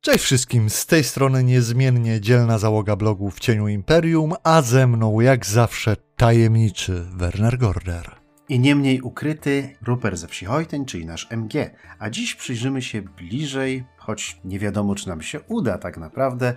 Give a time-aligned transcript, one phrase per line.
[0.00, 5.20] Cześć wszystkim, z tej strony niezmiennie dzielna załoga blogu w cieniu Imperium, a ze mną
[5.20, 8.10] jak zawsze tajemniczy Werner Gorder.
[8.48, 11.70] I nie mniej ukryty Ruper ze wsi Hojteń, czyli nasz MG.
[11.98, 16.54] A dziś przyjrzymy się bliżej, choć nie wiadomo czy nam się uda tak naprawdę,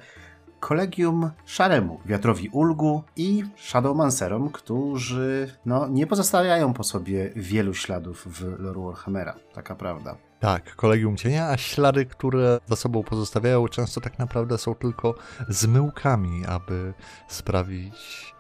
[0.60, 8.60] kolegium Szaremu, Wiatrowi Ulgu i Shadowmancerom, którzy no, nie pozostawiają po sobie wielu śladów w
[8.60, 10.31] lore Warhammera, taka prawda.
[10.42, 15.16] Tak, kolegium cienia, a ślady, które za sobą pozostawiają, często tak naprawdę są tylko
[15.50, 16.94] zmyłkami, aby
[17.28, 18.34] sprawić,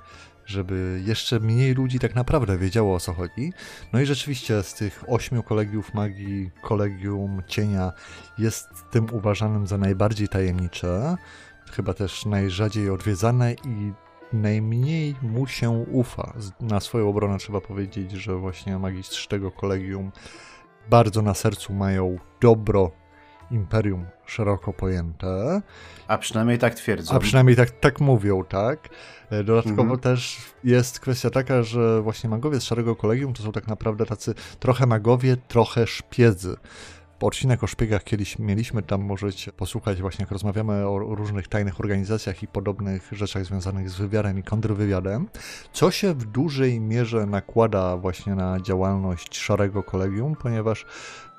[0.45, 3.53] żeby jeszcze mniej ludzi tak naprawdę wiedziało o co chodzi.
[3.93, 7.91] No i rzeczywiście z tych ośmiu kolegiów magii, kolegium cienia
[8.37, 11.15] jest tym uważanym za najbardziej tajemnicze,
[11.71, 13.93] chyba też najrzadziej odwiedzane i
[14.33, 16.33] najmniej mu się ufa.
[16.61, 20.11] Na swoją obronę trzeba powiedzieć, że właśnie magistrzy tego kolegium
[20.89, 22.91] bardzo na sercu mają dobro
[23.51, 25.61] imperium szeroko pojęte.
[26.07, 27.15] A przynajmniej tak twierdzą.
[27.15, 28.89] A przynajmniej tak, tak mówią, tak.
[29.29, 29.99] E, dodatkowo Mhm.
[29.99, 34.33] też jest kwestia taka, że właśnie magowie z Szarego Kolegium to są tak naprawdę tacy
[34.59, 36.55] trochę magowie, trochę szpiedzy.
[37.23, 42.43] Odcinek o szpiegach kiedyś mieliśmy, tam możecie posłuchać właśnie jak rozmawiamy o różnych tajnych organizacjach
[42.43, 45.27] i podobnych rzeczach związanych z wywiadem i kontrwywiadem,
[45.73, 50.85] co się w dużej mierze nakłada właśnie na działalność Szarego Kolegium, ponieważ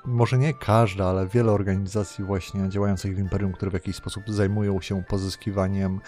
[0.05, 4.81] może nie każda, ale wiele organizacji właśnie działających w Imperium, które w jakiś sposób zajmują
[4.81, 5.99] się pozyskiwaniem,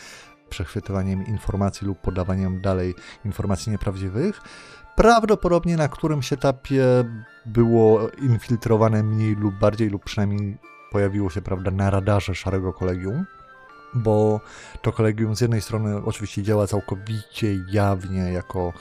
[0.50, 2.96] przechwytywaniem informacji lub podawaniem dalej
[3.26, 4.42] informacji nieprawdziwych,
[4.96, 6.84] prawdopodobnie na którymś etapie
[7.46, 10.58] było infiltrowane mniej lub bardziej, lub przynajmniej
[10.92, 13.26] pojawiło się, prawda, na radarze Szarego Kolegium,
[13.94, 14.42] bo
[14.82, 18.74] to kolegium z jednej strony oczywiście działa całkowicie jawnie jako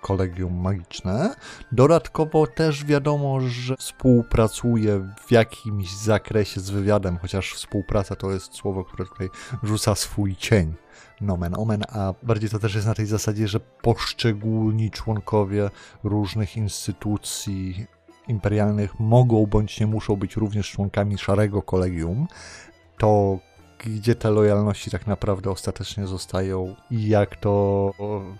[0.00, 1.34] kolegium magiczne.
[1.72, 8.84] Dodatkowo też wiadomo, że współpracuje w jakimś zakresie z wywiadem, chociaż współpraca to jest słowo,
[8.84, 9.30] które tutaj
[9.62, 10.74] rzuca swój cień.
[11.20, 15.70] Nomen omen, a bardziej to też jest na tej zasadzie, że poszczególni członkowie
[16.04, 17.86] różnych instytucji
[18.28, 22.26] imperialnych mogą bądź nie muszą być również członkami szarego kolegium.
[22.98, 23.38] To
[23.78, 27.90] gdzie te lojalności tak naprawdę ostatecznie zostają i jak to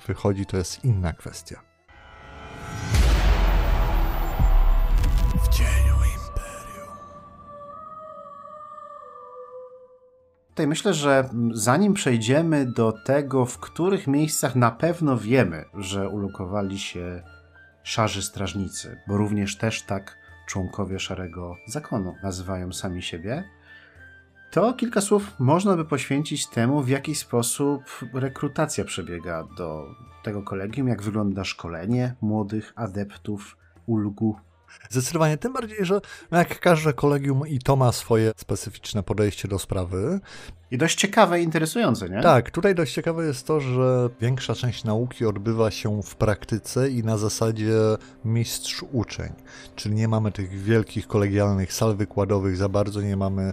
[0.07, 1.76] wychodzi, to jest inna kwestia.
[10.57, 16.79] Tutaj myślę, że zanim przejdziemy do tego, w których miejscach na pewno wiemy, że ulokowali
[16.79, 17.23] się
[17.83, 23.45] szarzy strażnicy, bo również też tak członkowie Szarego Zakonu nazywają sami siebie,
[24.51, 27.83] to kilka słów można by poświęcić temu, w jaki sposób
[28.15, 29.85] rekrutacja przebiega do
[30.25, 33.57] tego kolegium, jak wygląda szkolenie młodych adeptów
[33.87, 34.37] ulgu.
[34.91, 36.01] Zdecydowanie, tym bardziej, że
[36.31, 40.21] no jak każde kolegium i to ma swoje specyficzne podejście do sprawy.
[40.71, 42.23] I dość ciekawe i interesujące, nie?
[42.23, 47.03] Tak, tutaj dość ciekawe jest to, że większa część nauki odbywa się w praktyce i
[47.03, 47.73] na zasadzie
[48.25, 49.33] mistrz uczeń.
[49.77, 53.53] Czyli nie mamy tych wielkich kolegialnych sal wykładowych, za bardzo nie mamy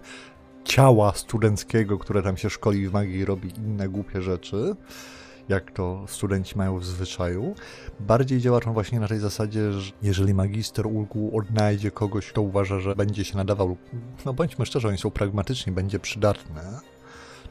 [0.63, 4.75] ciała studenckiego, które tam się szkoli w magii i robi inne głupie rzeczy,
[5.49, 7.55] jak to studenci mają w zwyczaju.
[7.99, 12.79] Bardziej działa to właśnie na tej zasadzie, że jeżeli magister ulgu odnajdzie kogoś, kto uważa,
[12.79, 13.77] że będzie się nadawał,
[14.25, 16.61] no bądźmy szczerzy, oni są pragmatyczni, będzie przydatny,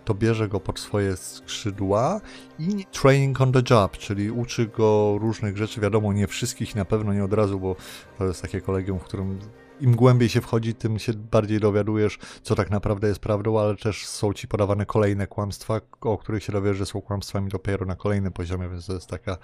[0.04, 2.20] to bierze go pod swoje skrzydła
[2.58, 7.12] i training on the job, czyli uczy go różnych rzeczy, wiadomo, nie wszystkich, na pewno
[7.12, 7.76] nie od razu, bo
[8.18, 9.38] to jest takie kolegium, w którym
[9.82, 14.06] im głębiej się wchodzi, tym się bardziej dowiadujesz, co tak naprawdę jest prawdą, ale też
[14.06, 18.32] są ci podawane kolejne kłamstwa, o których się dowiesz, że są kłamstwami dopiero na kolejnym
[18.32, 19.38] poziomie, więc to jest taka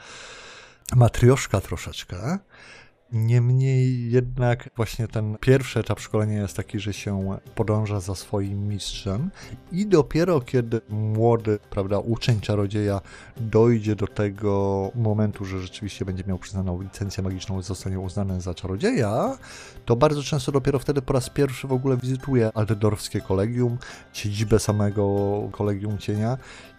[0.96, 2.38] matrioszka troszeczkę.
[3.12, 9.30] Niemniej jednak właśnie ten pierwszy etap szkolenia jest taki, że się podąża za swoim mistrzem
[9.72, 13.00] i dopiero kiedy młody, prawda, uczeń czarodzieja
[13.36, 18.54] dojdzie do tego momentu, że rzeczywiście będzie miał przyznaną licencję magiczną i zostanie uznany za
[18.54, 19.38] czarodzieja,
[19.84, 23.78] to bardzo często dopiero wtedy po raz pierwszy w ogóle wizytuje Aldedorfskie Kolegium,
[24.12, 25.04] siedzibę samego
[25.52, 26.38] Kolegium Cienia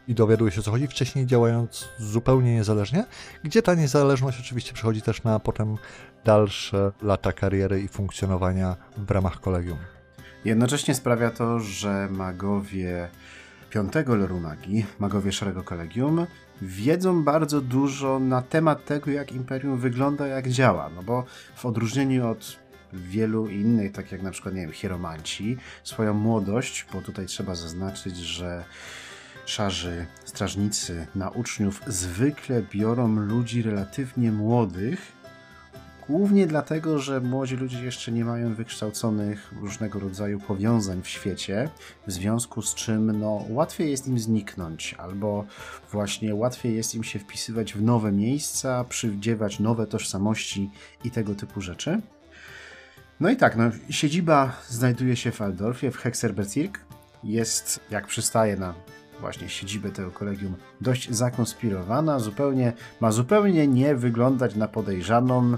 [0.09, 3.05] i dowiaduje się o co chodzi, wcześniej działając zupełnie niezależnie,
[3.43, 5.77] gdzie ta niezależność oczywiście przechodzi też na potem
[6.25, 9.77] dalsze lata kariery i funkcjonowania w ramach kolegium.
[10.45, 13.09] Jednocześnie sprawia to, że magowie
[13.69, 16.25] piątego loru magii, magowie Szarego Kolegium,
[16.61, 20.89] wiedzą bardzo dużo na temat tego, jak Imperium wygląda, jak działa.
[20.95, 21.23] No bo
[21.55, 22.59] w odróżnieniu od
[22.93, 28.17] wielu innych, tak jak na przykład, nie wiem, hieromanci, swoją młodość, bo tutaj trzeba zaznaczyć,
[28.17, 28.63] że
[29.49, 35.19] szarzy strażnicy na uczniów zwykle biorą ludzi relatywnie młodych,
[36.09, 41.69] Głównie dlatego, że młodzi ludzie jeszcze nie mają wykształconych różnego rodzaju powiązań w świecie,
[42.07, 45.45] w związku z czym no, łatwiej jest im zniknąć, albo
[45.91, 50.69] właśnie łatwiej jest im się wpisywać w nowe miejsca, przywdziewać nowe tożsamości
[51.03, 52.01] i tego typu rzeczy.
[53.19, 56.79] No i tak, no, siedziba znajduje się w Aldorfie, w Hexerbezirk.
[57.23, 58.73] Jest, jak przystaje na
[59.19, 65.57] właśnie siedzibę tego kolegium, dość zakonspirowana, zupełnie, ma zupełnie nie wyglądać na podejrzaną,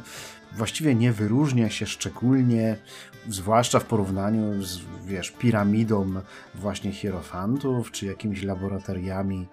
[0.58, 2.78] właściwie nie wyróżnia się szczególnie,
[3.30, 6.14] zwłaszcza w porównaniu z, wiesz, piramidą
[6.56, 9.48] właśnie hierofantów, czy jakimiś laboratoriami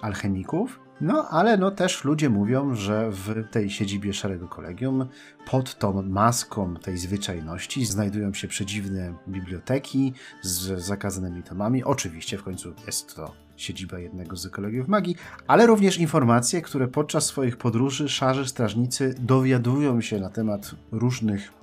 [0.00, 0.80] alchemików.
[1.00, 5.06] No, ale no też ludzie mówią, że w tej siedzibie Szarego Kolegium
[5.46, 10.12] pod tą maską tej zwyczajności znajdują się przedziwne biblioteki
[10.42, 11.84] z zakazanymi tomami.
[11.84, 15.16] Oczywiście w końcu jest to siedziba jednego z kolegiów magii,
[15.46, 21.58] ale również informacje, które podczas swoich podróży szarzy strażnicy dowiadują się na temat różnych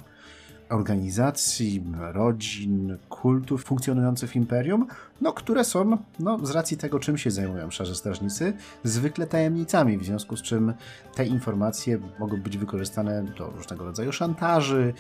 [0.70, 4.88] organizacji, rodzin, kultów funkcjonujących w imperium,
[5.22, 8.54] no, które są, no, z racji tego, czym się zajmują szarze strażnicy,
[8.84, 10.74] zwykle tajemnicami, w związku z czym
[11.16, 14.94] te informacje mogą być wykorzystane do różnego rodzaju szantaży,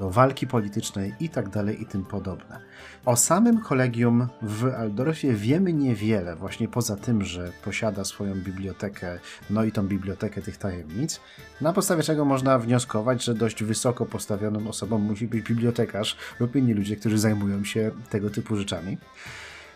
[0.00, 1.46] do walki politycznej i tak
[1.80, 2.60] i tym podobne.
[3.04, 9.18] O samym kolegium w Aldorfie wiemy niewiele, właśnie poza tym, że posiada swoją bibliotekę,
[9.50, 11.20] no i tą bibliotekę tych tajemnic,
[11.60, 16.74] na podstawie czego można wnioskować, że dość wysoko postawioną osobą musi być bibliotekarz lub inni
[16.74, 18.98] ludzie, którzy zajmują się tego typu rzeczami.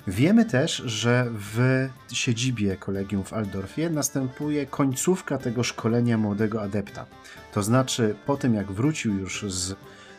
[0.07, 7.07] Wiemy też, że w siedzibie kolegium w Aldorfie następuje końcówka tego szkolenia młodego adepta.
[7.53, 9.77] To znaczy, po tym jak wrócił już z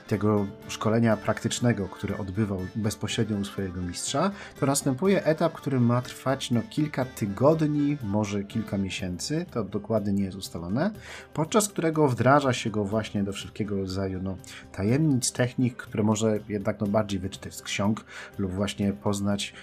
[0.08, 6.52] tego szkolenia praktycznego, które odbywał bezpośrednio u swojego mistrza, to następuje etap, który ma trwać
[6.52, 10.92] no, kilka tygodni, może kilka miesięcy, to dokładnie nie jest ustalone,
[11.34, 14.38] podczas którego wdraża się go właśnie do wszelkiego rodzaju no,
[14.72, 18.06] tajemnic, technik, które może jednak no, bardziej wyczytać z ksiąg
[18.38, 19.54] lub właśnie poznać,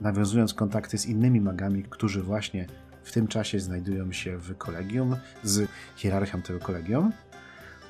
[0.00, 2.66] nawiązując kontakty z innymi magami, którzy właśnie
[3.02, 7.12] w tym czasie znajdują się w kolegium, z hierarchią tego kolegium.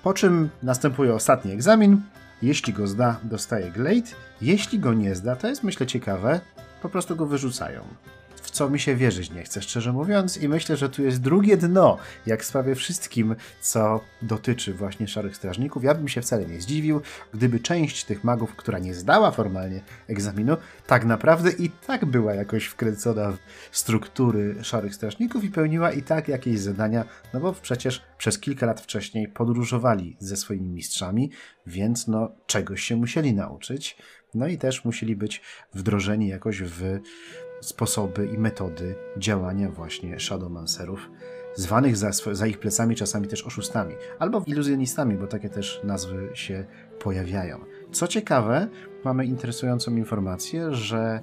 [0.02, 2.00] Po czym następuje ostatni egzamin.
[2.42, 4.08] Jeśli go zda, dostaje glade.
[4.40, 6.40] Jeśli go nie zda, to jest myślę ciekawe,
[6.82, 7.80] po prostu go wyrzucają
[8.48, 11.56] w co mi się wierzyć nie chce, szczerze mówiąc, i myślę, że tu jest drugie
[11.56, 15.84] dno, jak w sprawie wszystkim, co dotyczy właśnie Szarych Strażników.
[15.84, 17.00] Ja bym się wcale nie zdziwił,
[17.34, 20.56] gdyby część tych magów, która nie zdała formalnie egzaminu,
[20.86, 23.32] tak naprawdę i tak była jakoś wkręcona
[23.70, 27.04] w struktury Szarych Strażników i pełniła i tak jakieś zadania,
[27.34, 31.30] no bo przecież przez kilka lat wcześniej podróżowali ze swoimi mistrzami,
[31.66, 33.96] więc no czegoś się musieli nauczyć.
[34.34, 35.42] No i też musieli być
[35.74, 37.00] wdrożeni jakoś w
[37.60, 41.10] sposoby i metody działania właśnie Shadowmancerów,
[41.54, 46.64] zwanych za, za ich plecami czasami też oszustami, albo iluzjonistami, bo takie też nazwy się
[47.00, 47.60] pojawiają.
[47.92, 48.68] Co ciekawe,
[49.04, 51.20] mamy interesującą informację, że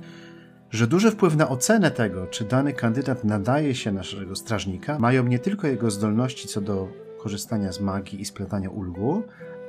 [0.72, 5.40] że duży wpływ na ocenę tego, czy dany kandydat nadaje się naszego strażnika, mają nie
[5.40, 6.88] tylko jego zdolności co do
[7.20, 9.24] korzystania z magii i splatania ulgu,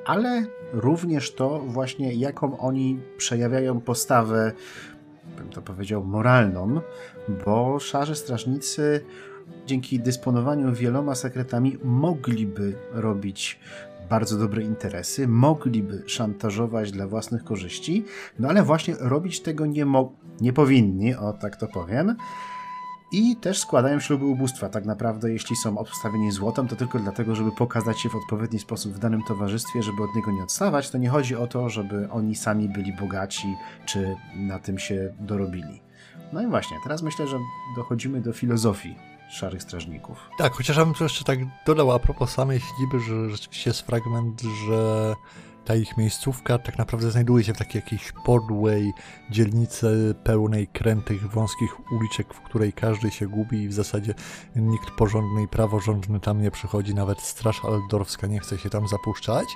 [0.06, 4.52] ale również to właśnie, jaką oni przejawiają postawę
[5.38, 6.80] bym to powiedział, moralną,
[7.44, 9.04] bo szarzy strażnicy
[9.66, 13.60] dzięki dysponowaniu wieloma sekretami mogliby robić
[14.10, 18.04] bardzo dobre interesy, mogliby szantażować dla własnych korzyści,
[18.38, 19.86] no ale właśnie robić tego nie,
[20.40, 22.16] nie powinni, o tak to powiem.
[23.12, 24.68] I też składają śluby ubóstwa.
[24.68, 28.92] Tak naprawdę, jeśli są obstawieni złotem, to tylko dlatego, żeby pokazać się w odpowiedni sposób
[28.92, 30.90] w danym towarzystwie, żeby od niego nie odstawać.
[30.90, 35.82] To nie chodzi o to, żeby oni sami byli bogaci, czy na tym się dorobili.
[36.32, 37.38] No i właśnie, teraz myślę, że
[37.76, 38.96] dochodzimy do filozofii
[39.30, 40.30] szarych strażników.
[40.38, 44.42] Tak, chociaż ja bym jeszcze tak dodał a propos samej siedziby, że rzeczywiście jest fragment,
[44.68, 45.14] że
[45.66, 48.92] ta ich miejscówka tak naprawdę znajduje się w takiej jakiejś podłej
[49.30, 54.14] dzielnicy pełnej krętych, wąskich uliczek, w której każdy się gubi i w zasadzie
[54.56, 59.46] nikt porządny i praworządny tam nie przychodzi, nawet Straż Aldorfska nie chce się tam zapuszczać.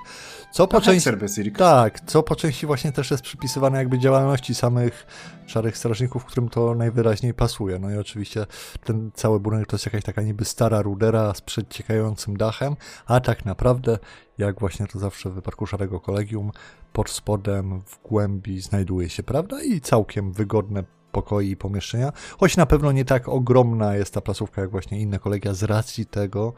[0.53, 1.11] Co po części...
[1.59, 5.07] Tak, co po części właśnie też jest przypisywane jakby działalności samych
[5.47, 7.79] szarych strażników, którym to najwyraźniej pasuje.
[7.79, 8.47] No i oczywiście
[8.85, 12.77] ten cały budynek to jest jakaś taka niby stara rudera z przedciekającym dachem,
[13.07, 13.99] a tak naprawdę,
[14.47, 16.51] jak właśnie to zawsze w wypadku szarego kolegium,
[16.93, 22.67] pod spodem w głębi znajduje się, prawda, i całkiem wygodne pokoje i pomieszczenia, choć na
[22.67, 26.53] pewno nie tak ogromna jest ta placówka jak właśnie inne kolegia z racji tego,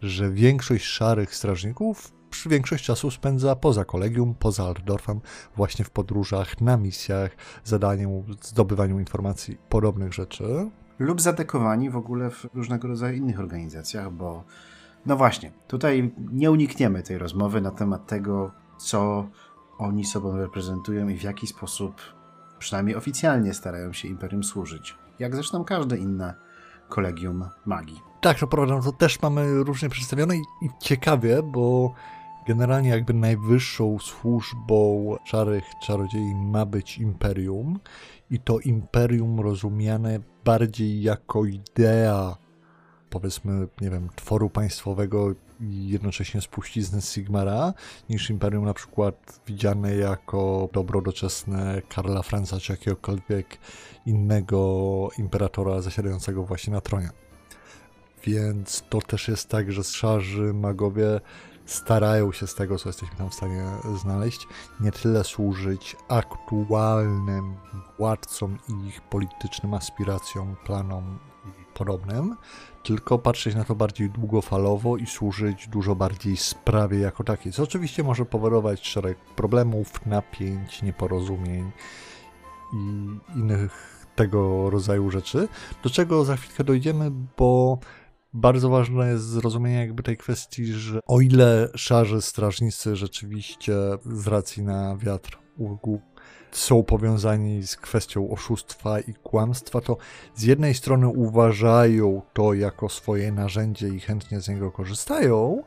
[0.00, 2.12] że większość szarych strażników
[2.46, 5.20] większość czasu spędza poza kolegium, poza Aldorfem,
[5.56, 10.44] właśnie w podróżach, na misjach, zadaniu, zdobywaniu informacji, podobnych rzeczy.
[10.98, 14.44] Lub zadekowani w ogóle w różnego rodzaju innych organizacjach, bo
[15.06, 19.28] No właśnie, tutaj nie unikniemy tej rozmowy na temat tego, co
[19.78, 21.94] oni sobą reprezentują i w jaki sposób,
[22.58, 24.96] przynajmniej oficjalnie, starają się Imperium służyć.
[25.18, 26.34] Jak zresztą każde inne
[26.88, 28.00] kolegium magii.
[28.20, 31.94] Tak, to prawda, to też mamy różnie przedstawione i, i ciekawie, bo
[32.46, 37.80] generalnie jakby najwyższą służbą szarych czarodziei ma być Imperium
[38.30, 42.36] i to Imperium rozumiane bardziej jako idea
[43.20, 47.72] powiedzmy, nie wiem, tworu państwowego i jednocześnie spuścizny Sigmara,
[48.10, 53.58] niż Imperium na przykład widziane jako dobro doczesne Karla Franza czy jakiegokolwiek
[54.06, 57.10] innego imperatora zasiadającego właśnie na tronie.
[58.24, 61.20] Więc to też jest tak, że szarzy magowie
[61.66, 63.64] starają się z tego, co jesteśmy tam w stanie
[63.96, 64.46] znaleźć,
[64.80, 67.56] nie tyle służyć aktualnym
[67.98, 72.36] władcom i ich politycznym aspiracjom, planom i podobnym,
[72.86, 78.02] tylko patrzeć na to bardziej długofalowo i służyć dużo bardziej sprawie jako takiej, co oczywiście
[78.02, 81.70] może powodować szereg problemów, napięć, nieporozumień
[82.72, 82.76] i
[83.38, 85.48] innych tego rodzaju rzeczy,
[85.82, 87.78] do czego za chwilkę dojdziemy, bo
[88.32, 93.74] bardzo ważne jest zrozumienie jakby tej kwestii, że o ile szarzy strażnicy rzeczywiście
[94.04, 96.00] z racji na wiatr urgu
[96.56, 99.96] są powiązani z kwestią oszustwa i kłamstwa, to
[100.34, 105.62] z jednej strony uważają to jako swoje narzędzie i chętnie z niego korzystają,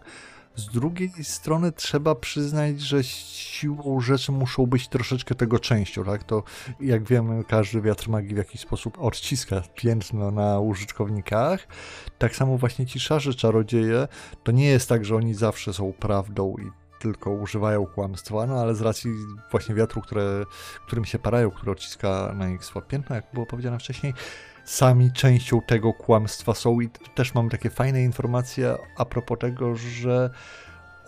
[0.55, 6.23] z drugiej strony trzeba przyznać, że siłą rzeczy muszą być troszeczkę tego częścią, tak?
[6.23, 6.43] To
[6.79, 11.67] jak wiemy, każdy wiatr magii w jakiś sposób odciska piętno na użytkownikach.
[12.17, 14.07] Tak samo właśnie ci szarzy czarodzieje,
[14.43, 18.75] to nie jest tak, że oni zawsze są prawdą i tylko używają kłamstwa, no ale
[18.75, 19.11] z racji
[19.51, 20.45] właśnie wiatru, które,
[20.85, 24.13] którym się parają, które odciska na nich swoje piętno, jak było powiedziane wcześniej,
[24.65, 30.29] sami częścią tego kłamstwa są i też mam takie fajne informacje a propos tego, że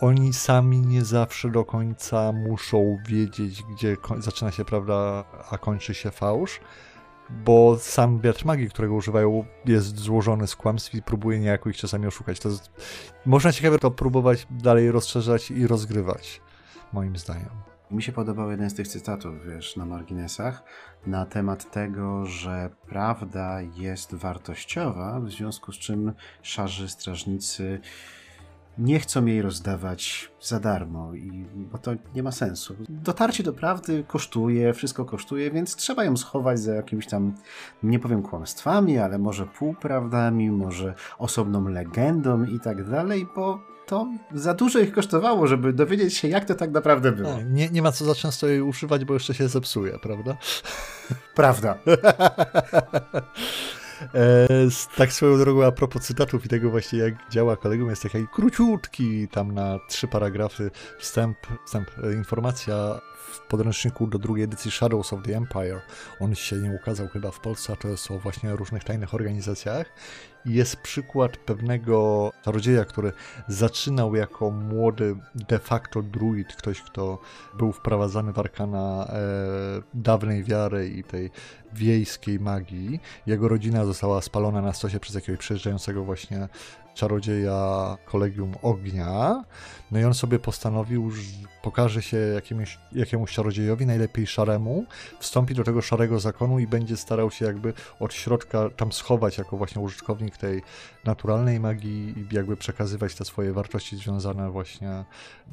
[0.00, 6.10] oni sami nie zawsze do końca muszą wiedzieć, gdzie zaczyna się prawda, a kończy się
[6.10, 6.60] fałsz,
[7.44, 12.06] bo sam wiatr magii, którego używają, jest złożony z kłamstw i próbuje niejako ich czasami
[12.06, 12.40] oszukać.
[12.40, 12.70] To jest,
[13.26, 16.40] można ciekawie to próbować dalej rozszerzać i rozgrywać,
[16.92, 17.50] moim zdaniem.
[17.90, 20.62] Mi się podobał jeden z tych cytatów, wiesz, na marginesach,
[21.06, 26.12] na temat tego, że prawda jest wartościowa, w związku z czym
[26.42, 27.80] szarzy strażnicy
[28.78, 32.76] nie chcą jej rozdawać za darmo, i, bo to nie ma sensu.
[32.88, 37.34] Dotarcie do prawdy kosztuje, wszystko kosztuje, więc trzeba ją schować za jakimiś tam,
[37.82, 44.54] nie powiem kłamstwami, ale może półprawdami, może osobną legendą i tak dalej, bo to za
[44.54, 47.30] dużo ich kosztowało, żeby dowiedzieć się, jak to tak naprawdę było.
[47.50, 50.36] nie, nie ma co za często jej używać, bo jeszcze się zepsuje, prawda?
[51.34, 51.78] Prawda.
[54.14, 54.48] E,
[54.96, 59.28] tak swoją drogą a propos cytatów i tego właśnie jak działa kolegum, jest taki króciutki,
[59.28, 63.00] tam na trzy paragrafy wstęp, wstęp e, informacja
[63.32, 65.80] w podręczniku do drugiej edycji Shadows of the Empire.
[66.20, 69.92] On się nie ukazał chyba w Polsce, a to jest o właśnie różnych tajnych organizacjach
[70.44, 73.12] jest przykład pewnego czarodzieja, który
[73.48, 77.18] zaczynał jako młody de facto druid, ktoś, kto
[77.58, 79.18] był wprowadzany w arkana e,
[79.94, 81.30] dawnej wiary i tej
[81.72, 83.00] wiejskiej magii.
[83.26, 86.48] Jego rodzina została spalona na stosie przez jakiegoś przejeżdżającego właśnie
[86.94, 89.44] czarodzieja Kolegium Ognia.
[89.90, 91.22] No i on sobie postanowił, że
[91.62, 94.84] pokaże się jakiemuś, jakiemuś czarodziejowi, najlepiej szaremu,
[95.20, 99.56] wstąpi do tego szarego zakonu i będzie starał się jakby od środka tam schować jako
[99.56, 100.62] właśnie użytkownik tej
[101.04, 105.04] naturalnej magii i jakby przekazywać te swoje wartości związane właśnie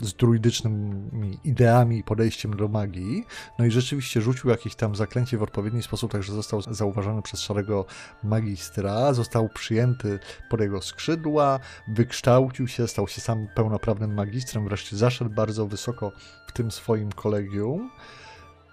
[0.01, 3.25] z druidycznymi ideami i podejściem do magii.
[3.60, 7.86] No i rzeczywiście rzucił jakieś tam zaklęcie w odpowiedni sposób, także został zauważony przez szarego
[8.24, 10.19] magistra, został przyjęty
[10.50, 10.81] pod jego
[11.88, 16.12] wykształcił się, stał się sam pełnoprawnym magistrem, wreszcie zaszedł bardzo wysoko
[16.48, 17.91] w tym swoim kolegium.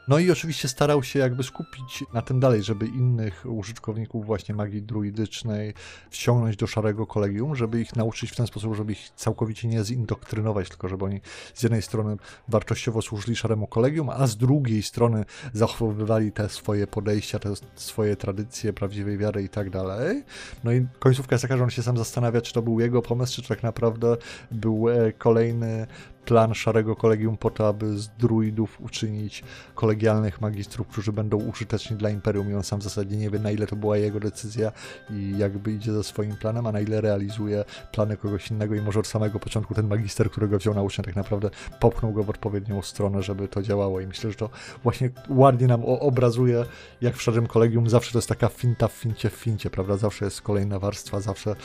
[0.09, 4.83] No i oczywiście starał się jakby skupić na tym dalej, żeby innych użytkowników właśnie magii
[4.83, 5.75] druidycznej
[6.11, 10.69] wciągnąć do szarego kolegium, żeby ich nauczyć w ten sposób, żeby ich całkowicie nie zindoktrynować,
[10.69, 11.21] tylko żeby oni
[11.55, 12.17] z jednej strony
[12.49, 18.73] wartościowo służyli szaremu kolegium, a z drugiej strony zachowywali te swoje podejścia, te swoje tradycje
[18.73, 20.23] prawdziwej wiary i tak dalej.
[20.65, 23.43] No i końcówka jest taka, że on się sam zastanawia, czy to był jego pomysł,
[23.43, 24.17] czy tak naprawdę
[24.51, 25.87] był e, kolejny
[26.27, 32.11] plan Szarego Kolegium po to, aby z druidów uczynić kolegialnych magistrów, którzy będą użyteczni dla
[32.11, 34.73] Imperium i on sam w zasadzie nie wie, na ile to była jego decyzja
[35.11, 39.01] i jakby idzie za swoim planem, a na ile realizuje plany kogoś innego i może
[39.01, 42.83] od samego początku ten magister, którego wziął na uczeń, tak naprawdę popchnął go w odpowiednią
[42.83, 44.51] stronę, żeby to działało i myślę, że to
[44.83, 46.65] właśnie ładnie nam obrazuje,
[47.01, 49.97] jak w Szarym Kolegium zawsze to jest taka finta w fincie w fincie, prawda?
[49.97, 51.57] Zawsze jest kolejna warstwa, zawsze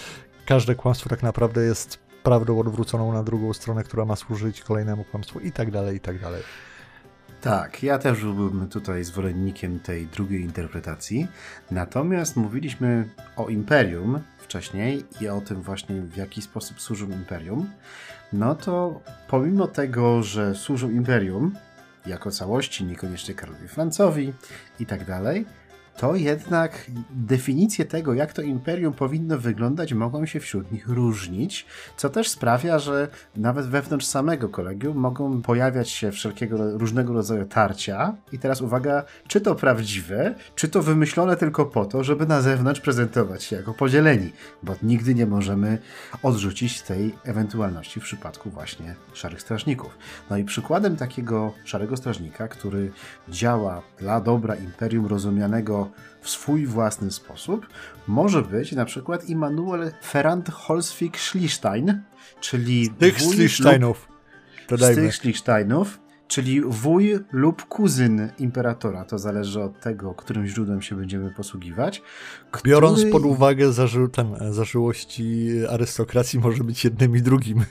[0.46, 5.39] każde kłamstwo tak naprawdę jest prawdą odwróconą na drugą stronę, która ma służyć kolejnemu kłamstwu
[5.39, 6.43] i tak dalej, i tak dalej.
[7.41, 11.27] Tak, ja też byłbym tutaj zwolennikiem tej drugiej interpretacji.
[11.71, 17.69] Natomiast mówiliśmy o imperium wcześniej i o tym właśnie w jaki sposób służą imperium.
[18.33, 21.55] No to pomimo tego, że służą imperium
[22.05, 24.33] jako całości, niekoniecznie Karolowi Francowi
[24.79, 25.45] i tak dalej,
[25.98, 31.65] to jednak definicje tego, jak to imperium powinno wyglądać, mogą się wśród nich różnić,
[31.98, 38.15] co też sprawia, że nawet wewnątrz samego kolegium mogą pojawiać się wszelkiego różnego rodzaju tarcia.
[38.31, 42.81] I teraz uwaga, czy to prawdziwe, czy to wymyślone tylko po to, żeby na zewnątrz
[42.81, 44.31] prezentować się jako podzieleni,
[44.63, 45.77] bo nigdy nie możemy
[46.24, 49.98] odrzucić tej ewentualności w przypadku właśnie szarych strażników.
[50.29, 52.91] No i przykładem takiego szarego strażnika, który
[53.29, 55.80] działa dla dobra imperium rozumianego
[56.21, 57.67] w swój własny sposób,
[58.07, 62.01] może być na przykład Immanuel Ferrand Holzwig Schliestein,
[62.39, 64.07] czyli tych Schliesteinów.
[64.77, 69.05] Z tych Schliesteinów, czyli wuj lub kuzyn imperatora.
[69.05, 72.01] To zależy od tego, którym źródłem się będziemy posługiwać.
[72.51, 72.71] Który...
[72.71, 77.65] Biorąc pod uwagę zaży ten, zażyłości arystokracji, może być jednym i drugim.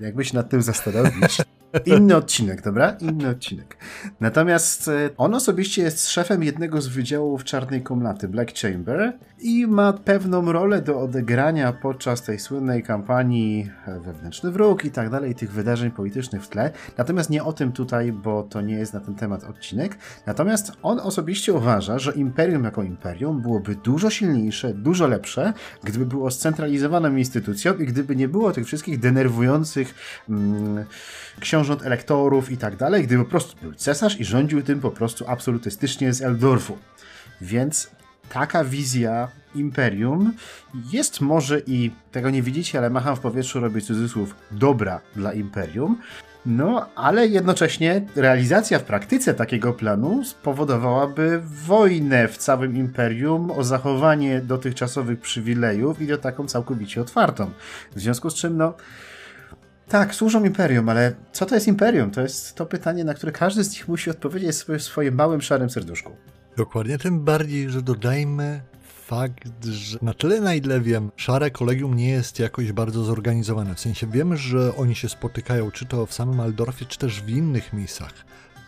[0.00, 1.38] Jakby się nad tym zastanowić,
[1.86, 2.90] Inny odcinek, dobra?
[2.90, 3.76] Inny odcinek.
[4.20, 9.92] Natomiast e, on osobiście jest szefem jednego z wydziałów Czarnej Komnaty, Black Chamber, i ma
[9.92, 15.52] pewną rolę do odegrania podczas tej słynnej kampanii e, Wewnętrzny Wróg i tak dalej, tych
[15.52, 16.70] wydarzeń politycznych w tle.
[16.98, 19.98] Natomiast nie o tym tutaj, bo to nie jest na ten temat odcinek.
[20.26, 25.52] Natomiast on osobiście uważa, że Imperium jako Imperium byłoby dużo silniejsze, dużo lepsze,
[25.84, 29.94] gdyby było scentralizowaną instytucją i gdyby nie było tych wszystkich denerwujących
[30.28, 30.84] mm,
[31.60, 35.24] książąt elektorów i tak dalej, gdyby po prostu był cesarz i rządził tym po prostu
[35.28, 36.78] absolutystycznie z Eldorfu.
[37.40, 37.90] Więc
[38.28, 40.32] taka wizja imperium
[40.92, 45.98] jest może i tego nie widzicie, ale macham w powietrzu, robię cudzysłów, dobra dla imperium.
[46.46, 54.40] No, ale jednocześnie realizacja w praktyce takiego planu spowodowałaby wojnę w całym imperium o zachowanie
[54.40, 57.50] dotychczasowych przywilejów i to taką całkowicie otwartą.
[57.96, 58.74] W związku z czym, no,
[59.90, 62.10] tak, służą imperium, ale co to jest imperium?
[62.10, 65.70] To jest to pytanie, na które każdy z nich musi odpowiedzieć w swoim małym, szarym
[65.70, 66.16] serduszku.
[66.56, 68.60] Dokładnie, tym bardziej, że dodajmy
[69.06, 73.74] fakt, że na tyle na ile wiem, szare kolegium nie jest jakoś bardzo zorganizowane.
[73.74, 77.28] W sensie wiemy, że oni się spotykają czy to w samym Aldorfie, czy też w
[77.28, 78.12] innych miejscach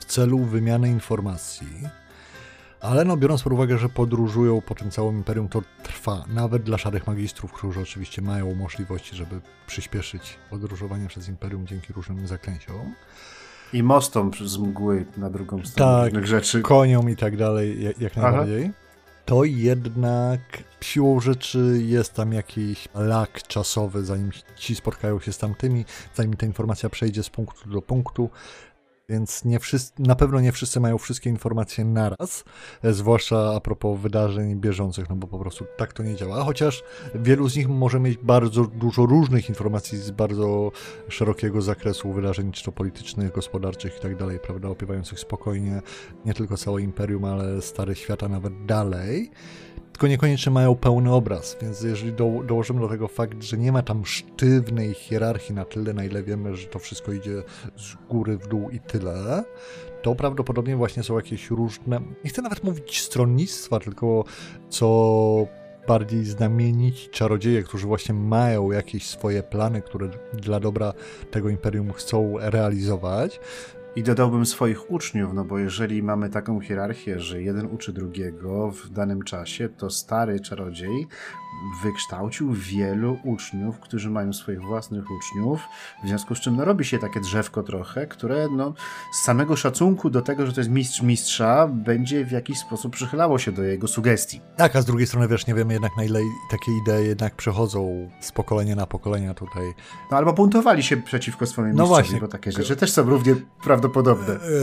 [0.01, 1.69] w celu wymiany informacji.
[2.83, 6.25] Ale no, biorąc pod uwagę, że podróżują po tym całym imperium, to trwa.
[6.29, 12.27] Nawet dla szarych magistrów, którzy oczywiście mają możliwości, żeby przyspieszyć podróżowanie przez imperium dzięki różnym
[12.27, 12.95] zaklęciom.
[13.73, 16.63] I mostom z mgły na drugą stronę tak, różnych rzeczy.
[16.63, 18.71] koniom i tak dalej, jak, jak najbardziej.
[19.25, 20.41] To jednak
[20.81, 26.47] siłą rzeczy jest tam jakiś lak czasowy, zanim ci spotkają się z tamtymi, zanim ta
[26.47, 28.31] informacja przejdzie z punktu do punktu.
[29.13, 32.45] Więc nie wszyscy, na pewno nie wszyscy mają wszystkie informacje naraz,
[32.85, 36.45] zwłaszcza a propos wydarzeń bieżących, no bo po prostu tak to nie działa.
[36.45, 36.83] Chociaż
[37.15, 40.73] wielu z nich może mieć bardzo dużo różnych informacji z bardzo
[41.09, 45.83] szerokiego zakresu wydarzeń, czy to politycznych, gospodarczych i tak dalej, prawda, opiewających spokojnie
[46.25, 49.31] nie tylko całe imperium, ale stare świata nawet dalej
[50.03, 53.83] tylko niekoniecznie mają pełny obraz, więc jeżeli do, dołożymy do tego fakt, że nie ma
[53.83, 57.43] tam sztywnej hierarchii na tyle, na ile wiemy, że to wszystko idzie
[57.77, 59.45] z góry w dół i tyle,
[60.03, 64.25] to prawdopodobnie właśnie są jakieś różne, nie chcę nawet mówić stronnictwa, tylko
[64.69, 65.47] co
[65.89, 70.93] bardziej znamienici czarodzieje, którzy właśnie mają jakieś swoje plany, które dla dobra
[71.31, 73.41] tego imperium chcą realizować,
[73.97, 78.91] i dodałbym swoich uczniów, no bo jeżeli mamy taką hierarchię, że jeden uczy drugiego w
[78.91, 81.09] danym czasie, to stary czarodziej
[81.83, 85.61] wykształcił wielu uczniów, którzy mają swoich własnych uczniów,
[86.05, 88.75] w związku z czym no, robi się takie drzewko trochę, które no,
[89.13, 93.39] z samego szacunku do tego, że to jest mistrz mistrza, będzie w jakiś sposób przychylało
[93.39, 94.41] się do jego sugestii.
[94.57, 98.11] Tak, a z drugiej strony wiesz, nie wiemy jednak na ile takie idee jednak przechodzą
[98.21, 99.73] z pokolenia na pokolenia tutaj.
[100.11, 102.21] No albo buntowali się przeciwko swoim no mistrzowi, właśnie.
[102.21, 103.82] bo takie rzeczy też są równie prawdopodobne.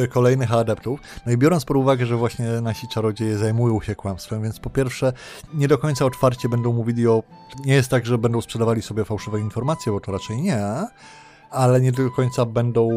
[0.03, 0.99] E, kolejnych adeptów.
[1.25, 5.13] No i biorąc pod uwagę, że właśnie nasi czarodzieje zajmują się kłamstwem, więc po pierwsze
[5.53, 7.23] nie do końca otwarcie będą mówili o.
[7.65, 10.87] Nie jest tak, że będą sprzedawali sobie fałszywe informacje, bo to raczej nie,
[11.51, 12.89] ale nie do końca będą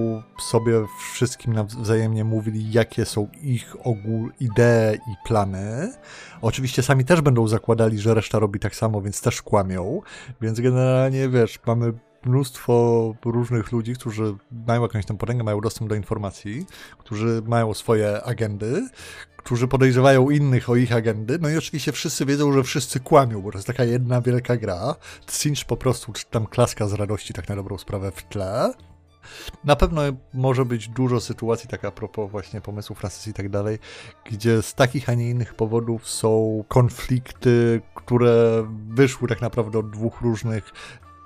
[0.51, 0.73] sobie
[1.13, 5.93] wszystkim wzajemnie mówili, jakie są ich ogół idee i plany.
[6.43, 10.01] Oczywiście sami też będą zakładali, że reszta robi tak samo, więc też kłamią.
[10.41, 11.93] Więc generalnie wiesz, mamy
[12.25, 14.35] mnóstwo różnych ludzi, którzy
[14.67, 16.67] mają jakąś tam potęgę, mają dostęp do informacji,
[16.99, 18.89] którzy mają swoje agendy,
[19.37, 23.51] którzy podejrzewają innych o ich agendy, no i oczywiście wszyscy wiedzą, że wszyscy kłamią, bo
[23.51, 24.95] to jest taka jedna wielka gra.
[25.27, 28.73] Cinch po prostu czy tam klaska z radości tak na dobrą sprawę w tle.
[29.65, 30.03] Na pewno
[30.35, 33.79] może być dużo sytuacji, tak a propos właśnie pomysłów Francis i tak dalej,
[34.25, 40.21] gdzie z takich, a nie innych powodów są konflikty, które wyszły tak naprawdę od dwóch
[40.21, 40.73] różnych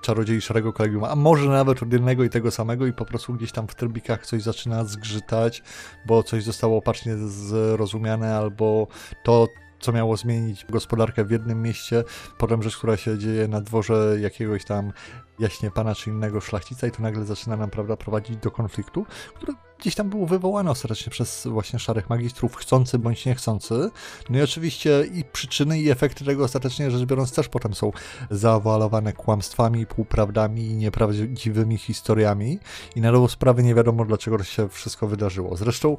[0.07, 3.53] czarodziei Szarego Kolegium, a może nawet od jednego i tego samego i po prostu gdzieś
[3.53, 5.63] tam w trybikach coś zaczyna zgrzytać,
[6.07, 8.87] bo coś zostało opacznie zrozumiane, albo
[9.23, 9.49] to
[9.87, 12.05] co miało zmienić gospodarkę w jednym mieście,
[12.39, 14.93] potem rzecz, która się dzieje na dworze jakiegoś tam
[15.39, 19.53] jaśnie pana czy innego szlachcica i to nagle zaczyna nam, prawda, prowadzić do konfliktu, który
[19.79, 23.91] gdzieś tam był wywołany ostatecznie przez właśnie szarych magistrów, chcący bądź niechcący.
[24.31, 27.93] No i oczywiście i przyczyny i efekty tego ostatecznie rzecz biorąc też potem są
[28.31, 32.59] zaawalowane kłamstwami, półprawdami i nieprawdziwymi historiami
[32.97, 35.57] i na dobrą sprawę nie wiadomo dlaczego się wszystko wydarzyło.
[35.57, 35.97] Zresztą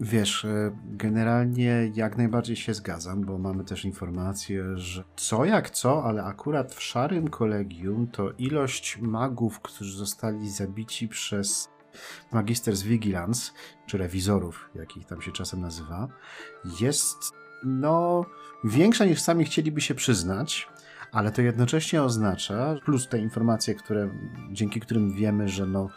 [0.00, 6.04] Wiesz, e, generalnie jak najbardziej się zgadzam, bo mamy też informację, że co jak co,
[6.04, 11.68] ale akurat w szarym kolegium to ilość magów, którzy zostali zabici przez
[12.32, 13.52] Magisters Vigilance,
[13.86, 16.08] czy rewizorów, jakich tam się czasem nazywa,
[16.80, 17.32] jest
[17.64, 18.24] no
[18.64, 20.68] większa niż sami chcieliby się przyznać,
[21.12, 24.10] ale to jednocześnie oznacza, plus te informacje, które,
[24.52, 25.88] dzięki którym wiemy, że no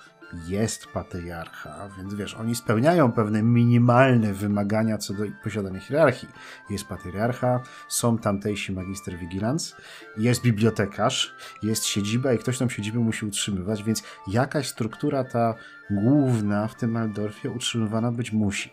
[0.48, 6.30] jest patriarcha, więc wiesz, oni spełniają pewne minimalne wymagania co do posiadania hierarchii.
[6.70, 9.76] Jest patriarcha, są tamtejsi magister vigilance,
[10.18, 15.56] jest bibliotekarz, jest siedziba i ktoś tą siedzibę musi utrzymywać, więc jakaś struktura ta
[15.90, 18.72] główna w tym Aldorfie utrzymywana być musi.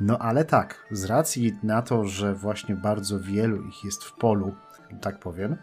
[0.00, 4.54] No ale tak, z racji na to, że właśnie bardzo wielu ich jest w polu,
[5.00, 5.56] tak powiem,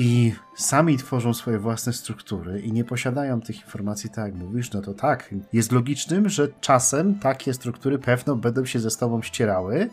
[0.00, 4.82] i sami tworzą swoje własne struktury i nie posiadają tych informacji, tak jak mówisz, no
[4.82, 9.90] to tak, jest logicznym, że czasem takie struktury pewno będą się ze sobą ścierały,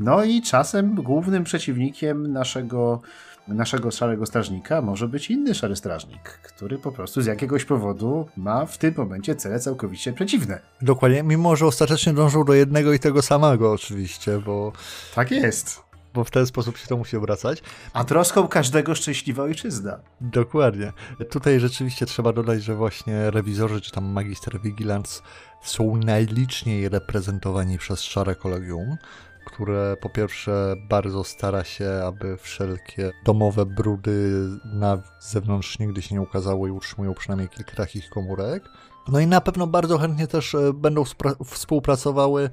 [0.00, 3.00] no i czasem głównym przeciwnikiem naszego,
[3.48, 8.66] naszego szarego strażnika może być inny szary strażnik, który po prostu z jakiegoś powodu ma
[8.66, 10.60] w tym momencie cele całkowicie przeciwne.
[10.82, 14.72] Dokładnie, mimo że ostatecznie dążą do jednego i tego samego oczywiście, bo...
[15.14, 17.62] Tak jest bo w ten sposób się to musi obracać.
[17.92, 19.98] A troską każdego szczęśliwa ojczyzna.
[20.20, 20.92] Dokładnie.
[21.30, 25.22] Tutaj rzeczywiście trzeba dodać, że właśnie rewizorzy, czy tam magister vigilance
[25.62, 28.96] są najliczniej reprezentowani przez szare kolegium,
[29.44, 36.22] które po pierwsze bardzo stara się, aby wszelkie domowe brudy na zewnątrz nigdy się nie
[36.22, 38.64] ukazały i utrzymują przynajmniej kilka takich komórek.
[39.08, 41.04] No i na pewno bardzo chętnie też e, będą
[41.44, 42.50] współpracowały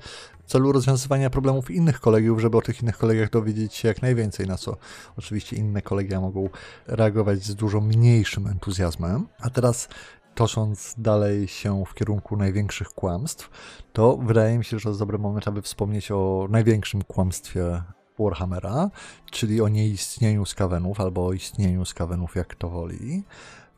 [0.49, 4.57] celu rozwiązywania problemów innych kolegiów, żeby o tych innych kolegiach dowiedzieć się jak najwięcej, na
[4.57, 4.77] co
[5.17, 6.49] oczywiście inne kolegia mogą
[6.87, 9.27] reagować z dużo mniejszym entuzjazmem.
[9.39, 9.89] A teraz
[10.35, 13.49] tosząc dalej się w kierunku największych kłamstw,
[13.93, 17.83] to wydaje mi się, że jest dobry moment, aby wspomnieć o największym kłamstwie
[18.19, 18.89] Warhammera,
[19.31, 23.23] czyli o nieistnieniu skawenów, albo o istnieniu skawenów, jak to woli,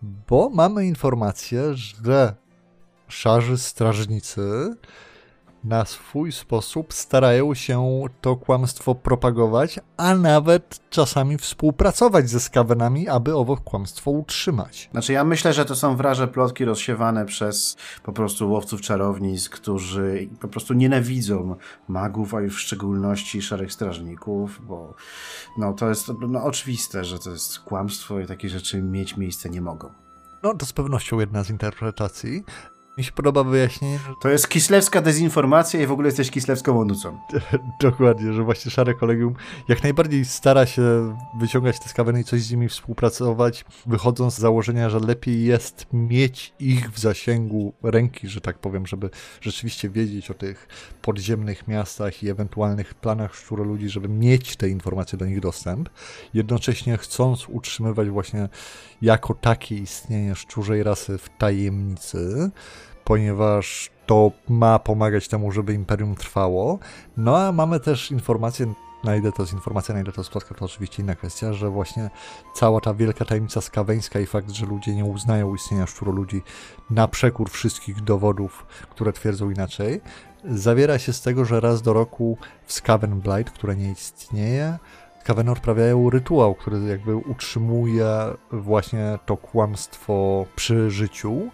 [0.02, 2.36] bo mamy informację, że
[3.08, 4.76] szarzy strażnicy
[5.64, 13.36] na swój sposób starają się to kłamstwo propagować, a nawet czasami współpracować ze skawenami, aby
[13.36, 14.90] owo kłamstwo utrzymać.
[14.92, 20.30] Znaczy ja myślę, że to są wraże plotki rozsiewane przez po prostu łowców czarownic, którzy
[20.40, 21.56] po prostu nienawidzą
[21.88, 24.94] magów, a już w szczególności szarych strażników, bo
[25.58, 29.62] no to jest no, oczywiste, że to jest kłamstwo i takie rzeczy mieć miejsce nie
[29.62, 29.90] mogą.
[30.44, 32.44] No, to z pewnością jedna z interpretacji.
[32.98, 33.98] Mi się podoba wyjaśnienie.
[33.98, 34.14] Że...
[34.22, 37.20] To jest kislewska dezinformacja i w ogóle jesteś kislewską onucą.
[37.82, 39.36] Dokładnie, że właśnie szare kolegium
[39.68, 44.90] jak najbardziej stara się wyciągać te skaweny i coś z nimi współpracować, wychodząc z założenia,
[44.90, 49.10] że lepiej jest mieć ich w zasięgu ręki, że tak powiem, żeby
[49.42, 50.68] rzeczywiście wiedzieć o tych
[51.02, 55.90] podziemnych miastach i ewentualnych planach ludzi, żeby mieć te informacje do nich dostęp,
[56.34, 58.50] jednocześnie chcąc utrzymywać właśnie
[59.02, 62.52] jako takie istnienie szczurzej rasy w tajemnicy,
[63.04, 66.80] ponieważ to ma pomagać temu, żeby imperium trwało.
[67.18, 70.56] No a mamy też informację, na ile to jest informacja, na ile to jest plotka,
[70.56, 72.10] to oczywiście inna kwestia, że właśnie
[72.56, 76.42] cała ta wielka tajemnica skaweńska i fakt, że ludzie nie uznają istnienia ludzi
[76.90, 80.02] na przekór wszystkich dowodów, które twierdzą inaczej,
[80.46, 84.78] zawiera się z tego, że raz do roku w Skaven Blight, które nie istnieje,
[85.24, 88.08] Skaveny odprawiają rytuał, który jakby utrzymuje
[88.52, 91.50] właśnie to kłamstwo przy życiu.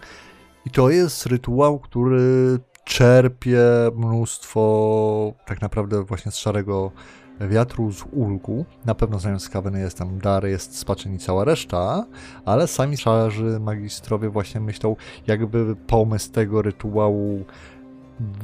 [0.67, 3.59] I to jest rytuał, który czerpie
[3.95, 6.91] mnóstwo tak naprawdę właśnie z szarego
[7.39, 8.65] wiatru, z ulgu.
[8.85, 12.05] Na pewno znając Skaweny jest tam dar, jest spaczeń i cała reszta,
[12.45, 14.95] ale sami szarzy magistrowie właśnie myślą,
[15.27, 17.45] jakby pomysł tego rytuału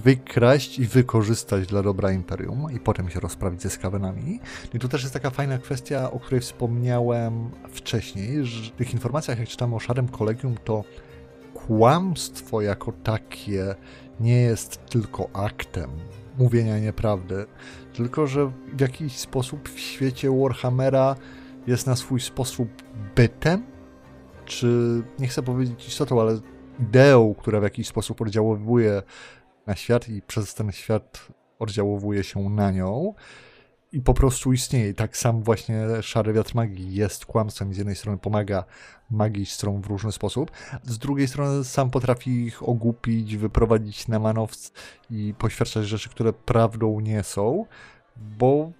[0.03, 4.39] wykraść i wykorzystać dla dobra Imperium i potem się rozprawić ze Skawenami.
[4.73, 9.39] I tu też jest taka fajna kwestia, o której wspomniałem wcześniej, że w tych informacjach,
[9.39, 10.83] jak czytamy o Szarym Kolegium, to
[11.67, 13.76] kłamstwo jako takie
[14.19, 15.89] nie jest tylko aktem
[16.38, 17.45] mówienia nieprawdy,
[17.93, 21.15] tylko że w jakiś sposób w świecie Warhammera
[21.67, 22.69] jest na swój sposób
[23.15, 23.63] bytem,
[24.45, 24.67] czy
[25.19, 26.39] nie chcę powiedzieć istotą, ale
[26.80, 29.04] ideą, która w jakiś sposób oddziaływuje
[29.67, 31.28] na świat i przez ten świat
[31.60, 33.13] oddziałowuje się na nią
[33.93, 34.89] i po prostu istnieje.
[34.89, 38.63] I tak sam właśnie Szary Wiatr Magii jest kłamstwem z jednej strony pomaga
[39.12, 40.51] magistrom w różny sposób,
[40.84, 44.71] z drugiej strony sam potrafi ich ogłupić, wyprowadzić na manowc
[45.10, 47.65] i poświadczać rzeczy, które prawdą nie są,
[48.15, 48.71] bo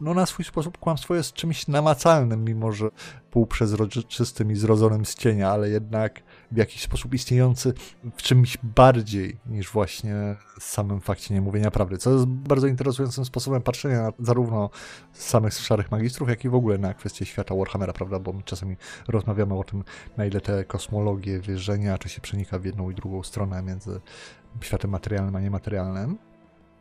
[0.00, 2.88] no na swój sposób kłamstwo jest czymś namacalnym, mimo że
[3.30, 7.74] półprzezroczystym i zrodzonym z cienia, ale jednak w jakiś sposób istniejący
[8.16, 14.02] w czymś bardziej niż właśnie samym fakcie niemówienia prawdy, co jest bardzo interesującym sposobem patrzenia
[14.02, 14.70] na zarówno
[15.12, 18.76] samych szarych magistrów, jak i w ogóle na kwestię świata Warhammera, prawda, bo my czasami
[19.08, 19.84] rozmawiamy o tym,
[20.16, 24.00] na ile te kosmologie, wierzenia, czy się przenika w jedną i drugą stronę między
[24.60, 26.18] światem materialnym a niematerialnym.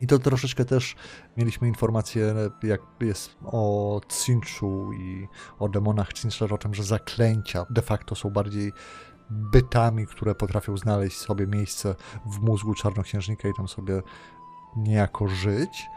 [0.02, 0.96] I to troszeczkę też
[1.38, 5.28] mieliśmy informacje, jak jest o Cinchu i
[5.60, 8.72] o demonach Cincher, o tym, że zaklęcia de facto są bardziej
[9.30, 14.02] bytami, które potrafią znaleźć sobie miejsce w mózgu czarnoksiężnika i tam sobie
[14.76, 15.88] niejako żyć.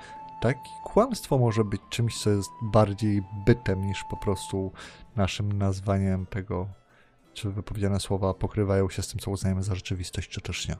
[0.40, 4.72] Tak, i kłamstwo może być czymś, co jest bardziej bytem niż po prostu
[5.16, 6.68] naszym nazwaniem tego,
[7.32, 10.76] czy wypowiedziane słowa pokrywają się z tym, co uznajemy za rzeczywistość, czy też nie.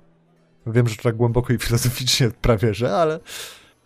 [0.67, 3.21] Wiem, że to tak głęboko i filozoficznie prawie, że, ale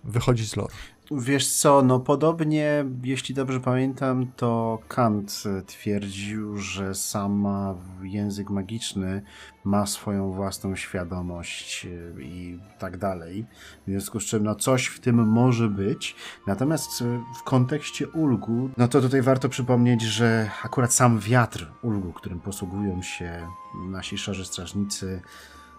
[0.05, 0.75] wychodzi z lore.
[1.11, 9.23] Wiesz co, no podobnie, jeśli dobrze pamiętam, to Kant twierdził, że sama język magiczny
[9.65, 13.47] ma swoją własną świadomość e, i tak dalej.
[13.87, 16.17] W związku z czym, no coś w tym może być.
[16.47, 17.05] Natomiast e,
[17.41, 23.03] w kontekście ulgu, no to tutaj warto przypomnieć, że akurat sam wiatr ulgu, którym posługują
[23.03, 23.49] się
[23.91, 25.23] nasi szarzy strażnicy,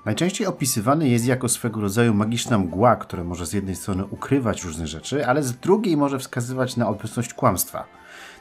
[0.07, 4.87] Najczęściej opisywany jest jako swego rodzaju magiczna mgła, która może z jednej strony ukrywać różne
[4.87, 7.85] rzeczy, ale z drugiej może wskazywać na obecność kłamstwa.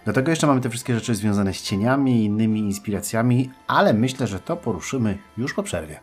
[0.04, 4.26] Do tego jeszcze mamy te wszystkie rzeczy związane z cieniami i innymi inspiracjami, ale myślę,
[4.26, 6.00] że to poruszymy już po przerwie.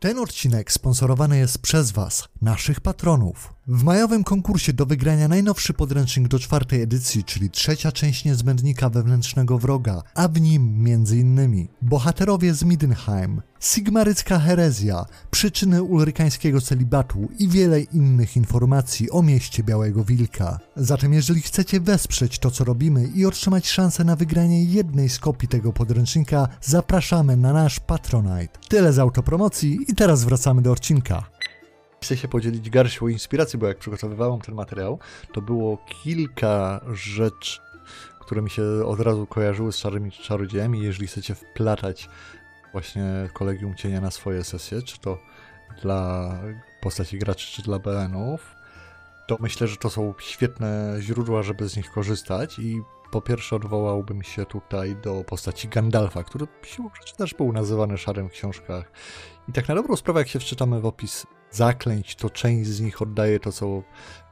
[0.00, 3.53] Ten odcinek sponsorowany jest przez Was, naszych patronów.
[3.68, 9.58] W majowym konkursie do wygrania najnowszy podręcznik do czwartej edycji, czyli trzecia część niezbędnika wewnętrznego
[9.58, 11.68] wroga, a w nim m.in.
[11.82, 20.04] bohaterowie z Middenheim, sigmarycka herezja, przyczyny ulrykańskiego celibatu i wiele innych informacji o mieście Białego
[20.04, 20.58] Wilka.
[20.76, 25.48] Zatem jeżeli chcecie wesprzeć to co robimy i otrzymać szansę na wygranie jednej z kopii
[25.48, 28.58] tego podręcznika, zapraszamy na nasz Patronite.
[28.68, 31.33] Tyle z autopromocji i teraz wracamy do odcinka
[32.04, 34.98] chcę się podzielić garścią inspiracji, bo jak przygotowywałem ten materiał,
[35.32, 37.60] to było kilka rzeczy,
[38.20, 40.82] które mi się od razu kojarzyły z szarymi czarodziejami.
[40.82, 42.08] Jeżeli chcecie wplatać
[42.72, 45.18] właśnie Kolegium Cienia na swoje sesje, czy to
[45.82, 46.30] dla
[46.80, 48.56] postaci graczy, czy dla BN-ów,
[49.26, 54.22] to myślę, że to są świetne źródła, żeby z nich korzystać i po pierwsze odwołałbym
[54.22, 58.92] się tutaj do postaci Gandalfa, który siłą rzeczy też był nazywany szarym w książkach.
[59.48, 63.02] I tak na dobrą sprawę, jak się wczytamy w opis zaklęć, to część z nich
[63.02, 63.82] oddaje to, co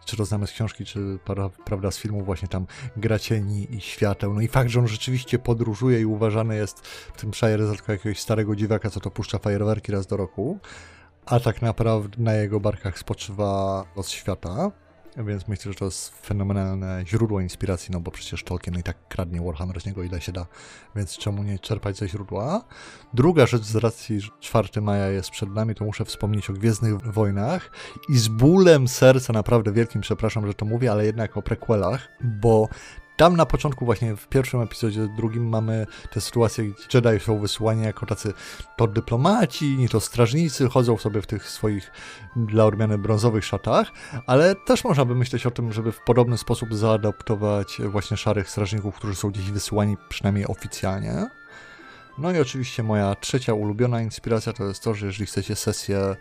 [0.05, 1.19] czy to znamy z książki, czy
[1.65, 4.35] prawda z filmu właśnie tam gra cieni i świateł.
[4.35, 8.21] No i fakt, że on rzeczywiście podróżuje i uważany jest w tym Shire jako jakiegoś
[8.21, 10.59] starego dziwaka, co to puszcza fajerwerki raz do roku,
[11.27, 14.71] a tak naprawdę na jego barkach spoczywa los świata.
[15.17, 19.41] Więc myślę, że to jest fenomenalne źródło inspiracji, no bo przecież Tolkien i tak kradnie
[19.41, 20.47] Warhammer z niego ile się da,
[20.97, 22.65] więc czemu nie czerpać ze źródła?
[23.15, 27.13] Druga rzecz z racji, że 4 maja jest przed nami, to muszę wspomnieć o Gwiezdnych
[27.13, 27.71] Wojnach
[28.09, 32.69] i z bólem serca, naprawdę wielkim, przepraszam, że to mówię, ale jednak o prequelach, bo
[33.17, 37.83] tam na początku, właśnie w pierwszym epizodzie, drugim mamy tę sytuację, gdzie Jedi są wysyłani
[37.83, 38.33] jako tacy
[38.77, 41.91] to dyplomaci, to strażnicy, chodzą sobie w tych swoich
[42.37, 43.93] dla odmiany brązowych szatach,
[44.27, 48.97] ale też można by myśleć o tym, żeby w podobny sposób zaadaptować właśnie szarych strażników,
[48.97, 51.27] którzy są gdzieś wysyłani przynajmniej oficjalnie.
[52.19, 56.17] No i oczywiście moja trzecia ulubiona inspiracja to jest to, że jeżeli chcecie sesję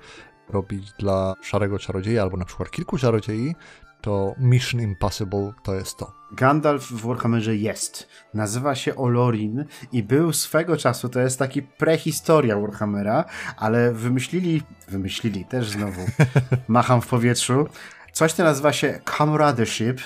[0.49, 3.56] robić dla szarego czarodzieja albo na przykład kilku czarodziei,
[4.02, 6.22] to Mission Impossible to jest to.
[6.32, 8.08] Gandalf w Warhammerze jest.
[8.34, 13.26] Nazywa się Olorin i był swego czasu, to jest taki prehistoria Warhammera,
[13.58, 16.02] ale wymyślili, wymyślili też znowu,
[16.68, 17.68] macham w powietrzu,
[18.12, 20.02] coś to nazywa się Comradeship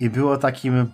[0.00, 0.86] i było takim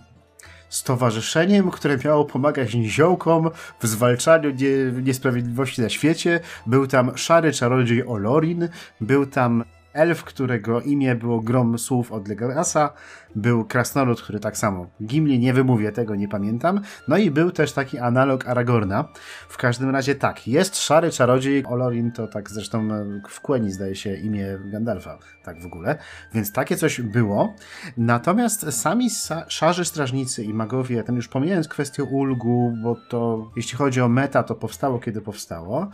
[0.69, 6.39] stowarzyszeniem, które miało pomagać niziołkom w zwalczaniu nie, niesprawiedliwości na świecie.
[6.65, 8.69] Był tam szary czarodziej Olorin,
[9.01, 9.63] był tam
[9.95, 12.93] elf, którego imię było grom słów od Legasa,
[13.35, 14.87] był krasnolud, który tak samo.
[15.03, 19.07] Gimli, nie wymówię tego, nie pamiętam, no i był też taki analog Aragorna.
[19.49, 22.87] W każdym razie tak, jest szary czarodziej, Olorin to tak zresztą
[23.29, 25.97] w Kłeni zdaje się imię Gandalfa, tak w ogóle,
[26.33, 27.53] więc takie coś było.
[27.97, 29.09] Natomiast sami
[29.47, 34.43] szarzy strażnicy i magowie, ten już pomijając kwestię ulgu, bo to jeśli chodzi o meta,
[34.43, 35.89] to powstało kiedy powstało,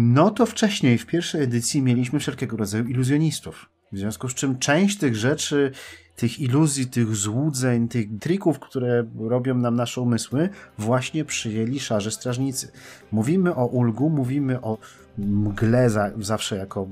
[0.00, 3.70] no to wcześniej, w pierwszej edycji, mieliśmy wszelkiego rodzaju iluzjonistów.
[3.92, 5.72] W związku z czym część tych rzeczy,
[6.16, 12.72] tych iluzji, tych złudzeń, tych trików, które robią nam nasze umysły, właśnie przyjęli szarze strażnicy.
[13.12, 14.78] Mówimy o ulgu, mówimy o
[15.18, 16.88] mgle za, zawsze jako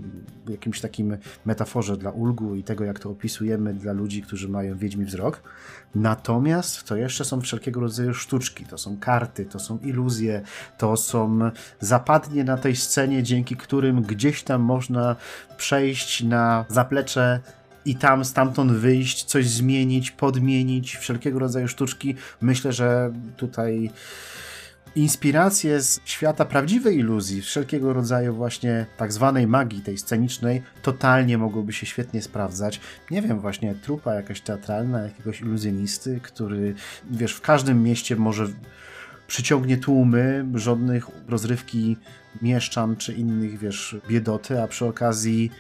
[0.49, 5.05] jakimś takim metaforze dla ulgu i tego, jak to opisujemy dla ludzi, którzy mają wiedźmi
[5.05, 5.43] wzrok.
[5.95, 10.43] Natomiast to jeszcze są wszelkiego rodzaju sztuczki, to są karty, to są iluzje,
[10.79, 11.39] to są
[11.81, 15.17] zapadnie na tej scenie, dzięki którym gdzieś tam można
[15.57, 17.41] przejść na zaplecze
[17.85, 22.15] i tam stamtąd wyjść, coś zmienić, podmienić, wszelkiego rodzaju sztuczki.
[22.41, 23.91] Myślę, że tutaj
[24.97, 31.73] inspiracje z świata prawdziwej iluzji, wszelkiego rodzaju właśnie tak zwanej magii, tej scenicznej, totalnie mogłyby
[31.73, 32.81] się świetnie sprawdzać.
[33.11, 36.75] Nie wiem, właśnie trupa jakaś teatralna, jakiegoś iluzjonisty, który,
[37.11, 38.47] wiesz, w każdym mieście może
[39.27, 41.97] przyciągnie tłumy, żadnych rozrywki
[42.43, 45.51] mieszczan czy innych, wiesz, biedoty, a przy okazji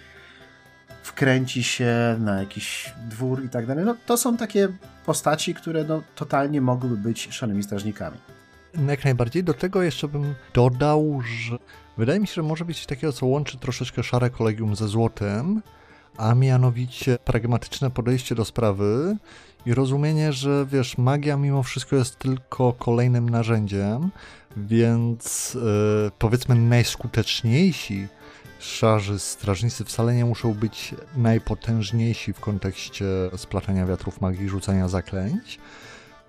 [1.03, 3.85] wkręci się na jakiś dwór i tak dalej.
[3.85, 4.69] No, to są takie
[5.07, 8.36] postaci, które no, totalnie mogłyby być szalonymi strażnikami.
[8.89, 9.45] Jak najbardziej.
[9.45, 11.59] Do tego jeszcze bym dodał, że
[11.97, 15.63] wydaje mi się, że może być coś takiego, co łączy troszeczkę szare kolegium ze złotym,
[16.17, 19.17] a mianowicie pragmatyczne podejście do sprawy
[19.67, 24.11] i rozumienie, że wiesz, magia mimo wszystko jest tylko kolejnym narzędziem,
[24.57, 28.09] więc yy, powiedzmy najskuteczniejsi
[28.59, 33.05] szarzy strażnicy wcale nie muszą być najpotężniejsi w kontekście
[33.37, 35.59] splatania wiatrów magii, rzucania zaklęć,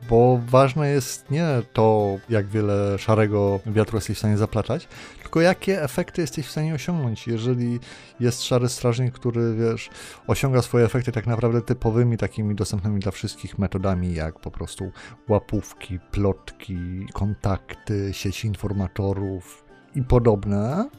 [0.10, 4.88] bo ważne jest nie to, jak wiele szarego wiatru jesteś w stanie zaplaczać,
[5.22, 7.28] tylko jakie efekty jesteś w stanie osiągnąć.
[7.28, 7.80] Jeżeli
[8.20, 9.90] jest szary strażnik, który, wiesz,
[10.28, 14.92] osiąga swoje efekty tak naprawdę typowymi, takimi dostępnymi dla wszystkich metodami, jak po prostu
[15.30, 20.90] łapówki, plotki, kontakty, sieci informatorów i podobne,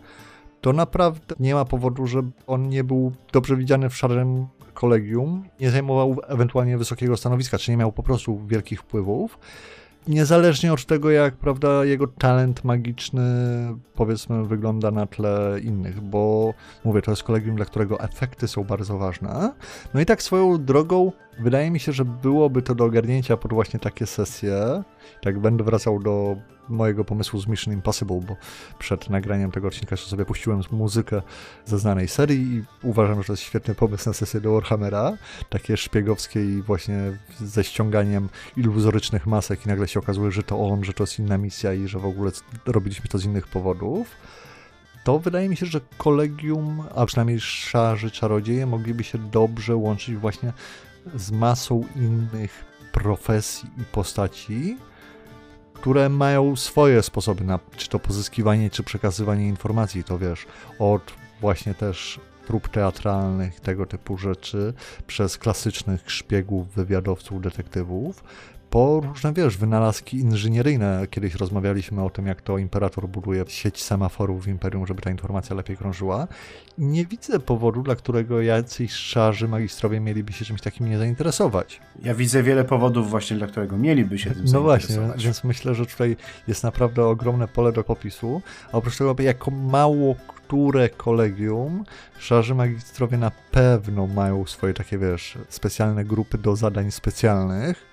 [0.61, 4.47] to naprawdę nie ma powodu, żeby on nie był dobrze widziany w szarym
[4.79, 9.39] kolegium, nie zajmował ewentualnie wysokiego stanowiska, czy nie miał po prostu wielkich wpływów.
[10.09, 13.23] Niezależnie od tego, jak prawda, jego talent magiczny,
[13.95, 18.99] powiedzmy, wygląda na tle innych, bo mówię, to jest kolegium, dla którego efekty są bardzo
[18.99, 19.53] ważne.
[19.95, 23.81] No i tak swoją drogą, wydaje mi się, że byłoby to do ogarnięcia pod właśnie
[23.81, 24.83] takie sesje.
[25.23, 26.37] Tak będę wracał do
[26.69, 28.37] mojego pomysłu z Mission Impossible, bo
[28.79, 31.23] przed nagraniem tego odcinka jeszcze sobie puściłem muzykę
[31.65, 35.13] ze znanej serii i uważam, że to jest świetny pomysł na sesję do Warhammera,
[35.49, 36.99] takie szpiegowskie i właśnie
[37.41, 41.39] ze ściąganiem iluzorycznych masek i nagle się okazuje, że to on, że to jest inna
[41.39, 42.31] misja i że w ogóle
[42.67, 44.09] robiliśmy to z innych powodów.
[45.05, 50.53] To wydaje mi się, że kolegium, a przynajmniej szarzy czarodzieje mogliby się dobrze łączyć właśnie
[51.15, 54.79] z masą innych profesji i postaci,
[55.81, 60.47] które mają swoje sposoby na czy to pozyskiwanie, czy przekazywanie informacji, to wiesz,
[60.79, 61.03] od
[61.41, 64.75] właśnie też prób teatralnych, tego typu rzeczy,
[65.07, 68.25] przez klasycznych szpiegów, wywiadowców, detektywów,
[68.71, 71.07] po różne, wiesz, wynalazki inżynieryjne.
[71.11, 75.57] Kiedyś rozmawialiśmy o tym, jak to imperator buduje sieć semaforów w imperium, żeby ta informacja
[75.57, 76.29] lepiej krążyła.
[76.79, 81.81] Nie widzę powodu, dla którego jacyś szarzy magistrowie mieliby się czymś takim nie zainteresować.
[82.03, 84.89] Ja widzę wiele powodów właśnie, dla którego mieliby się tym no zainteresować.
[84.97, 86.17] No właśnie, więc myślę, że tutaj
[86.49, 88.43] jest naprawdę ogromne pole do popisu.
[88.73, 90.15] A oprócz tego, jako mało
[90.49, 91.85] które kolegium,
[92.19, 97.88] szarzy magistrowie na pewno mają swoje takie, wiesz, specjalne grupy do zadań specjalnych,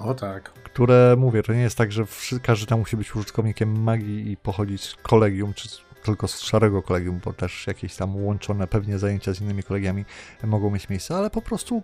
[0.00, 0.52] o tak.
[0.52, 2.04] Które, mówię, to nie jest tak, że
[2.42, 5.68] każdy tam musi być użytkownikiem magii i pochodzić z kolegium, czy
[6.04, 10.04] tylko z szarego kolegium, bo też jakieś tam łączone pewnie zajęcia z innymi kolegiami
[10.44, 11.82] mogą mieć miejsce, ale po prostu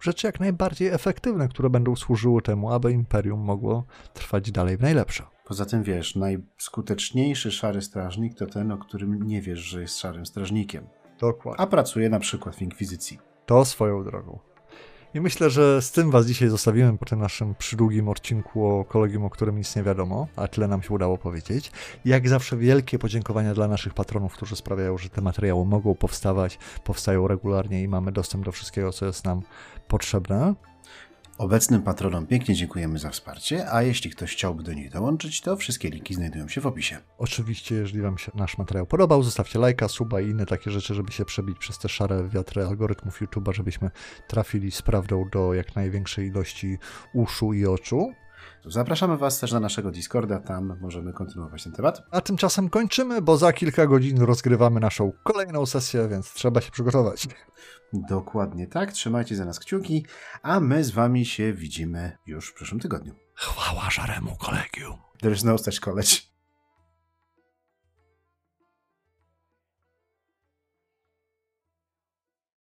[0.00, 5.24] rzeczy jak najbardziej efektywne, które będą służyły temu, aby imperium mogło trwać dalej w najlepsze.
[5.44, 10.26] Poza tym wiesz, najskuteczniejszy szary strażnik to ten, o którym nie wiesz, że jest szarym
[10.26, 10.86] strażnikiem.
[11.20, 11.60] Dokładnie.
[11.60, 13.18] A pracuje na przykład w inkwizycji.
[13.46, 14.38] To swoją drogą.
[15.14, 19.24] I myślę, że z tym was dzisiaj zostawimy po tym naszym przydługim odcinku o kolegium,
[19.24, 21.70] o którym nic nie wiadomo, a tyle nam się udało powiedzieć.
[22.04, 27.28] Jak zawsze wielkie podziękowania dla naszych patronów, którzy sprawiają, że te materiały mogą powstawać, powstają
[27.28, 29.42] regularnie i mamy dostęp do wszystkiego, co jest nam
[29.88, 30.54] potrzebne.
[31.38, 35.90] Obecnym patronom pięknie dziękujemy za wsparcie, a jeśli ktoś chciałby do nich dołączyć, to wszystkie
[35.90, 36.98] linki znajdują się w opisie.
[37.18, 41.12] Oczywiście, jeżeli Wam się nasz materiał podobał, zostawcie lajka, suba i inne takie rzeczy, żeby
[41.12, 43.90] się przebić przez te szare wiatry algorytmów YouTube'a, żebyśmy
[44.26, 46.78] trafili z prawdą do jak największej ilości
[47.14, 48.12] uszu i oczu.
[48.66, 52.02] Zapraszamy Was też na naszego Discorda, tam możemy kontynuować ten temat.
[52.10, 57.28] A tymczasem kończymy, bo za kilka godzin rozgrywamy naszą kolejną sesję, więc trzeba się przygotować.
[57.92, 60.06] Dokładnie tak, trzymajcie za nas kciuki,
[60.42, 63.14] a my z Wami się widzimy już w przyszłym tygodniu.
[63.34, 64.98] Chwała szaremu kolegium.
[65.22, 66.27] There's no such college.